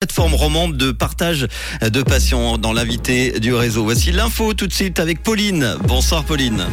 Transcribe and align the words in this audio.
plateforme 0.00 0.32
romande 0.34 0.78
de 0.78 0.92
partage 0.92 1.46
de 1.82 2.02
patients 2.02 2.56
dans 2.56 2.72
l'invité 2.72 3.38
du 3.38 3.52
réseau. 3.52 3.84
Voici 3.84 4.12
l'info 4.12 4.54
tout 4.54 4.66
de 4.66 4.72
suite 4.72 4.98
avec 4.98 5.22
Pauline. 5.22 5.76
Bonsoir 5.84 6.24
Pauline. 6.24 6.64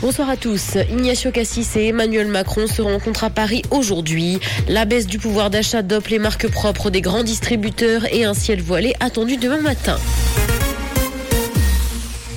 Bonsoir 0.00 0.30
à 0.30 0.36
tous. 0.36 0.76
Ignacio 0.88 1.32
Cassis 1.32 1.74
et 1.74 1.88
Emmanuel 1.88 2.28
Macron 2.28 2.68
se 2.68 2.82
rencontrent 2.82 3.24
à 3.24 3.30
Paris 3.30 3.62
aujourd'hui. 3.72 4.38
La 4.68 4.84
baisse 4.84 5.08
du 5.08 5.18
pouvoir 5.18 5.50
d'achat 5.50 5.82
dope 5.82 6.06
les 6.06 6.20
marques 6.20 6.46
propres 6.46 6.88
des 6.88 7.00
grands 7.00 7.24
distributeurs 7.24 8.06
et 8.14 8.24
un 8.24 8.34
ciel 8.34 8.62
voilé 8.62 8.94
attendu 9.00 9.38
demain 9.38 9.60
matin. 9.60 9.98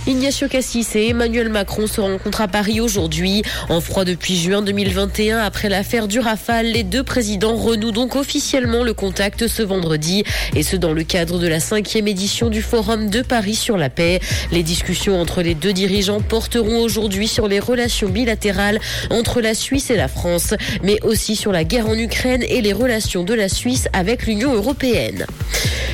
Ignacio 0.07 0.47
Cassis 0.47 0.95
et 0.95 1.09
Emmanuel 1.09 1.49
Macron 1.49 1.86
se 1.86 2.02
rencontrent 2.02 2.41
à 2.41 2.47
Paris 2.47 2.81
aujourd'hui. 2.81 3.43
En 3.70 3.81
froid 3.81 4.04
depuis 4.04 4.35
juin 4.35 4.63
2021, 4.63 5.38
après 5.38 5.70
l'affaire 5.70 6.07
du 6.07 6.20
Rafale, 6.20 6.71
les 6.71 6.84
deux 6.84 7.04
présidents 7.04 7.55
renouent 7.55 7.91
donc 7.91 8.16
officiellement 8.16 8.84
le 8.84 8.95
contact 8.95 9.48
ce 9.48 9.61
vendredi, 9.61 10.23
et 10.55 10.63
ce 10.63 10.75
dans 10.75 10.93
le 10.93 11.03
cadre 11.03 11.38
de 11.38 11.48
la 11.48 11.59
cinquième 11.59 12.07
édition 12.07 12.49
du 12.49 12.63
Forum 12.63 13.12
de 13.12 13.21
Paris 13.21 13.53
sur 13.53 13.77
la 13.77 13.91
paix. 13.91 14.20
Les 14.52 14.63
discussions 14.63 15.21
entre 15.21 15.43
les 15.43 15.53
deux 15.53 15.73
dirigeants 15.73 16.20
porteront 16.21 16.81
aujourd'hui 16.81 17.27
sur 17.27 17.48
les 17.48 17.59
relations 17.59 18.09
bilatérales 18.09 18.79
entre 19.12 19.40
la 19.40 19.54
Suisse 19.54 19.91
et 19.91 19.98
la 19.98 20.07
France, 20.07 20.55
mais 20.81 20.99
aussi 21.04 21.35
sur 21.35 21.52
la 21.52 21.63
guerre 21.63 21.88
en 21.88 21.98
Ukraine 21.98 22.43
et 22.49 22.62
les 22.62 22.73
relations 22.73 23.23
de 23.23 23.35
la 23.35 23.49
Suisse 23.49 23.88
avec 23.93 24.26
l'Union 24.26 24.52
européenne. 24.55 25.27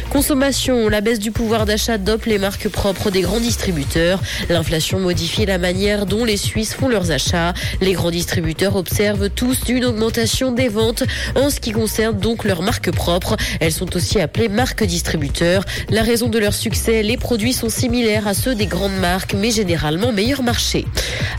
Consommation, 0.09 0.87
la 0.87 1.01
baisse 1.01 1.19
du 1.19 1.31
pouvoir 1.31 1.65
d'achat 1.65 1.97
dope 1.97 2.25
les 2.25 2.39
marques 2.39 2.69
propres 2.69 3.11
des 3.11 3.21
grands 3.21 3.41
distributeurs. 3.41 4.21
L'inflation 4.49 4.99
modifie 4.99 5.45
la 5.45 5.57
manière 5.57 6.05
dont 6.05 6.23
les 6.23 6.37
Suisses 6.37 6.73
font 6.73 6.87
leurs 6.87 7.11
achats. 7.11 7.53
Les 7.81 7.91
grands 7.91 8.09
distributeurs 8.09 8.77
observent 8.77 9.29
tous 9.29 9.59
une 9.67 9.83
augmentation 9.83 10.51
des 10.53 10.69
ventes 10.69 11.03
en 11.35 11.49
ce 11.49 11.59
qui 11.59 11.71
concerne 11.71 12.17
donc 12.17 12.45
leurs 12.45 12.61
marques 12.61 12.91
propres. 12.91 13.35
Elles 13.59 13.73
sont 13.73 13.95
aussi 13.97 14.19
appelées 14.19 14.47
marques 14.47 14.83
distributeurs. 14.83 15.65
La 15.89 16.03
raison 16.03 16.29
de 16.29 16.39
leur 16.39 16.53
succès, 16.53 17.03
les 17.03 17.17
produits 17.17 17.53
sont 17.53 17.69
similaires 17.69 18.27
à 18.27 18.33
ceux 18.33 18.55
des 18.55 18.65
grandes 18.65 18.97
marques, 18.99 19.33
mais 19.33 19.51
généralement 19.51 20.13
meilleur 20.13 20.41
marché. 20.41 20.85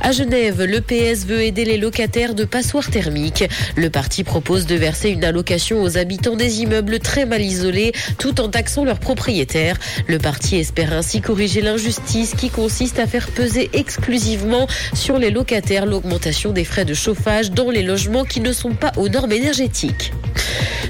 À 0.00 0.12
Genève, 0.12 0.62
le 0.62 0.80
PS 0.80 1.26
veut 1.26 1.42
aider 1.42 1.64
les 1.64 1.76
locataires 1.76 2.34
de 2.34 2.44
passoires 2.44 2.88
thermiques. 2.88 3.44
Le 3.76 3.90
parti 3.90 4.22
propose 4.22 4.66
de 4.66 4.76
verser 4.76 5.10
une 5.10 5.24
allocation 5.24 5.82
aux 5.82 5.98
habitants 5.98 6.36
des 6.36 6.60
immeubles 6.60 7.00
très 7.00 7.26
mal 7.26 7.42
isolés 7.42 7.92
tout 8.18 8.40
en 8.40 8.48
taxant 8.48 8.84
leurs 8.84 9.00
propriétaires. 9.00 9.76
Le 10.06 10.18
parti 10.18 10.56
espère 10.56 10.92
ainsi 10.92 11.20
corriger 11.20 11.60
l'injustice 11.60 12.34
qui 12.34 12.48
consiste 12.48 12.98
à 12.98 13.06
faire 13.06 13.28
peser 13.28 13.70
exclusivement 13.72 14.68
sur 14.94 15.18
les 15.18 15.30
locataires 15.30 15.84
l'augmentation 15.84 16.52
des 16.52 16.64
frais 16.64 16.84
de 16.84 16.94
chauffage 16.94 17.50
dans 17.50 17.70
les 17.70 17.82
logements 17.82 18.24
qui 18.24 18.40
ne 18.40 18.52
sont 18.52 18.74
pas 18.74 18.92
aux 18.96 19.08
normes 19.08 19.32
énergétiques. 19.32 20.12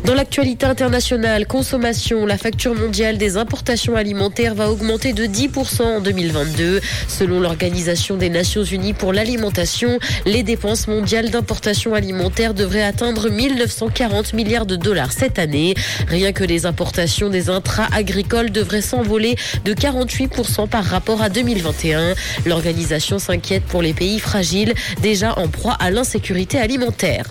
Dans 0.05 0.15
l'actualité 0.15 0.67
internationale, 0.67 1.47
consommation, 1.47 2.25
la 2.25 2.39
facture 2.39 2.75
mondiale 2.75 3.19
des 3.19 3.37
importations 3.37 3.97
alimentaires 3.97 4.55
va 4.55 4.71
augmenter 4.71 5.13
de 5.13 5.25
10% 5.25 5.83
en 5.83 6.01
2022. 6.01 6.81
Selon 7.09 7.41
l'Organisation 7.41 8.17
des 8.17 8.31
Nations 8.31 8.63
Unies 8.63 8.95
pour 8.95 9.13
l'alimentation, 9.13 9.99
les 10.25 10.43
dépenses 10.43 10.89
mondiales 10.89 11.31
d'importation 11.31 11.95
alimentaire 11.95 12.55
devraient 12.55 12.83
atteindre 12.83 13.29
1940 13.29 14.33
milliards 14.35 14.67
de 14.67 14.77
dollars 14.77 15.13
cette 15.13 15.39
année. 15.39 15.75
Rien 16.07 16.33
que 16.33 16.45
les 16.45 16.65
importations 16.65 17.29
des 17.29 17.51
intrants 17.51 17.87
agricoles 17.93 18.51
devraient 18.51 18.83
s'envoler 18.83 19.37
de 19.65 19.75
48% 19.75 20.69
par 20.69 20.85
rapport 20.85 21.23
à 21.23 21.29
2021. 21.29 22.15
L'organisation 22.47 23.19
s'inquiète 23.19 23.65
pour 23.65 23.83
les 23.83 23.95
pays 23.95 24.21
fragiles, 24.21 24.75
déjà 25.03 25.39
en 25.39 25.49
proie 25.49 25.77
à 25.81 25.91
l'insécurité 25.91 26.59
alimentaire. 26.59 27.27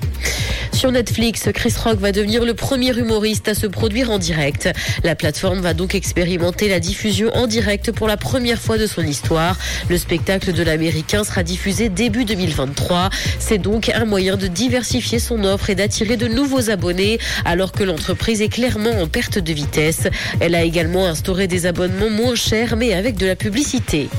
Sur 0.78 0.92
Netflix, 0.92 1.50
Chris 1.56 1.74
Rock 1.84 1.98
va 1.98 2.12
devenir 2.12 2.46
le 2.46 2.54
premier 2.54 2.96
humoriste 2.96 3.48
à 3.48 3.56
se 3.56 3.66
produire 3.66 4.12
en 4.12 4.20
direct. 4.20 4.70
La 5.04 5.16
plateforme 5.16 5.60
va 5.60 5.74
donc 5.74 5.96
expérimenter 5.96 6.70
la 6.70 6.80
diffusion 6.80 7.36
en 7.36 7.48
direct 7.48 7.92
pour 7.92 8.08
la 8.08 8.16
première 8.16 8.62
fois 8.62 8.78
de 8.78 8.86
son 8.86 9.02
histoire. 9.02 9.58
Le 9.90 9.98
spectacle 9.98 10.54
de 10.54 10.62
l'américain 10.62 11.24
sera 11.24 11.42
diffusé 11.42 11.90
début 11.90 12.26
2023. 12.26 13.10
C'est 13.40 13.58
donc 13.58 13.90
un 13.90 14.06
moyen 14.06 14.38
de 14.38 14.46
diversifier 14.46 15.18
son 15.18 15.46
offre 15.46 15.72
et 15.72 15.76
d'attirer 15.76 16.16
de 16.16 16.28
nouveaux 16.28 16.70
abonnés 16.70 17.18
alors 17.44 17.72
que 17.72 17.84
l'entreprise 17.84 18.44
est 18.44 18.50
clairement 18.50 19.02
en 19.02 19.08
perte 19.08 19.40
de 19.40 19.54
vitesse. 19.54 20.08
Elle 20.40 20.54
a 20.54 20.62
également 20.62 21.08
instauré 21.08 21.48
des 21.48 21.66
abonnements 21.66 22.12
moins 22.12 22.36
chers 22.36 22.76
mais 22.76 22.94
avec 22.94 23.18
de 23.18 23.26
la 23.26 23.36
publicité. 23.36 24.10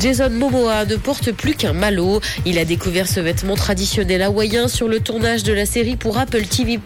Jason 0.00 0.30
Momoa 0.30 0.84
ne 0.84 0.96
porte 0.96 1.32
plus 1.32 1.54
qu'un 1.54 1.72
malot. 1.72 2.20
Il 2.44 2.58
a 2.58 2.64
découvert 2.64 3.08
ce 3.08 3.20
vêtement 3.20 3.54
traditionnel 3.54 4.22
hawaïen 4.22 4.68
sur 4.68 4.88
le 4.88 5.00
tournage 5.00 5.42
de 5.42 5.52
la 5.52 5.66
série 5.66 5.96
pour 5.96 6.18
Apple 6.18 6.44
TV+, 6.44 6.78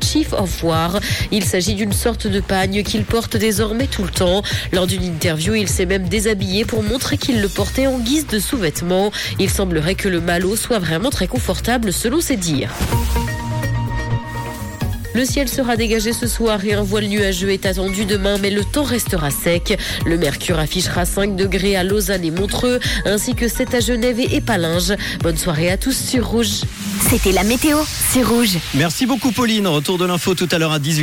Chief 0.00 0.32
of 0.32 0.62
War. 0.64 1.00
Il 1.30 1.44
s'agit 1.44 1.74
d'une 1.74 1.92
sorte 1.92 2.26
de 2.26 2.40
pagne 2.40 2.82
qu'il 2.82 3.04
porte 3.04 3.36
désormais 3.36 3.86
tout 3.86 4.02
le 4.02 4.10
temps. 4.10 4.42
Lors 4.72 4.86
d'une 4.86 5.04
interview, 5.04 5.54
il 5.54 5.68
s'est 5.68 5.86
même 5.86 6.08
déshabillé 6.08 6.64
pour 6.64 6.82
montrer 6.82 7.18
qu'il 7.18 7.40
le 7.40 7.48
portait 7.48 7.86
en 7.86 7.98
guise 7.98 8.26
de 8.26 8.38
sous-vêtement. 8.38 9.12
Il 9.38 9.50
semblerait 9.50 9.94
que 9.94 10.08
le 10.08 10.20
malot 10.20 10.56
soit 10.56 10.78
vraiment 10.78 11.10
très 11.10 11.26
confortable 11.26 11.92
selon 11.92 12.20
ses 12.20 12.36
dires. 12.36 12.72
Le 15.14 15.24
ciel 15.24 15.48
sera 15.48 15.76
dégagé 15.76 16.12
ce 16.12 16.26
soir 16.26 16.64
et 16.64 16.74
un 16.74 16.82
voile 16.82 17.06
nuageux 17.06 17.50
est 17.50 17.66
attendu 17.66 18.04
demain, 18.04 18.36
mais 18.42 18.50
le 18.50 18.64
temps 18.64 18.82
restera 18.82 19.30
sec. 19.30 19.78
Le 20.04 20.18
mercure 20.18 20.58
affichera 20.58 21.04
5 21.04 21.36
degrés 21.36 21.76
à 21.76 21.84
Lausanne 21.84 22.24
et 22.24 22.32
Montreux, 22.32 22.80
ainsi 23.04 23.34
que 23.34 23.46
7 23.46 23.74
à 23.74 23.80
Genève 23.80 24.18
et 24.18 24.40
Palinges. 24.40 24.94
Bonne 25.20 25.38
soirée 25.38 25.70
à 25.70 25.76
tous 25.76 25.96
sur 25.96 26.28
Rouge. 26.28 26.62
C'était 27.08 27.32
la 27.32 27.44
météo, 27.44 27.78
c'est 28.10 28.22
Rouge. 28.22 28.58
Merci 28.74 29.06
beaucoup 29.06 29.30
Pauline. 29.30 29.68
Retour 29.68 29.98
de 29.98 30.04
l'info 30.04 30.34
tout 30.34 30.48
à 30.50 30.58
l'heure 30.58 30.72
à 30.72 30.80
18h. 30.80 31.02